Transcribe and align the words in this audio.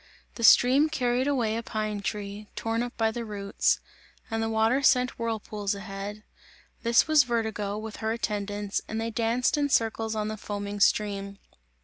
The 0.33 0.43
stream 0.43 0.89
carried 0.89 1.27
away 1.27 1.55
a 1.55 1.61
pine 1.61 2.01
tree, 2.01 2.47
torn 2.55 2.81
up 2.81 2.97
by 2.97 3.11
the 3.11 3.23
roots; 3.23 3.79
and 4.31 4.41
the 4.41 4.49
water 4.49 4.81
sent 4.81 5.19
whirlpools 5.19 5.75
ahead; 5.75 6.23
this 6.81 7.07
was 7.07 7.21
Vertigo, 7.21 7.77
with 7.77 7.97
her 7.97 8.11
attendants, 8.11 8.81
and 8.87 8.99
they 8.99 9.11
danced 9.11 9.59
in 9.59 9.69
circles 9.69 10.15
on 10.15 10.27
the 10.27 10.37
foaming 10.37 10.79
stream. 10.79 11.37